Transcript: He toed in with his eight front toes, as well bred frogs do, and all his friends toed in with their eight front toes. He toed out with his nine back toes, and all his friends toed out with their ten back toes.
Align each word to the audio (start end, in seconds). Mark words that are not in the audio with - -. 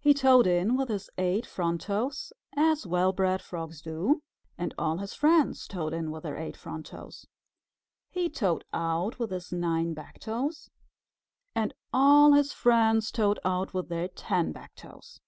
He 0.00 0.14
toed 0.14 0.46
in 0.46 0.78
with 0.78 0.88
his 0.88 1.10
eight 1.18 1.44
front 1.44 1.82
toes, 1.82 2.32
as 2.56 2.86
well 2.86 3.12
bred 3.12 3.42
frogs 3.42 3.82
do, 3.82 4.22
and 4.56 4.72
all 4.78 4.96
his 4.96 5.12
friends 5.12 5.66
toed 5.66 5.92
in 5.92 6.10
with 6.10 6.22
their 6.22 6.38
eight 6.38 6.56
front 6.56 6.86
toes. 6.86 7.26
He 8.08 8.30
toed 8.30 8.64
out 8.72 9.18
with 9.18 9.30
his 9.30 9.52
nine 9.52 9.92
back 9.92 10.20
toes, 10.20 10.70
and 11.54 11.74
all 11.92 12.32
his 12.32 12.50
friends 12.50 13.10
toed 13.12 13.38
out 13.44 13.74
with 13.74 13.90
their 13.90 14.08
ten 14.08 14.52
back 14.52 14.74
toes. 14.74 15.20